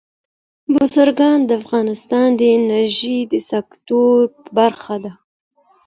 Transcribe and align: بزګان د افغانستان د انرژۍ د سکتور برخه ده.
بزګان 0.73 1.39
د 1.45 1.51
افغانستان 1.61 2.27
د 2.39 2.41
انرژۍ 2.57 3.19
د 3.31 3.33
سکتور 3.51 4.19
برخه 4.57 4.95
ده. 5.03 5.11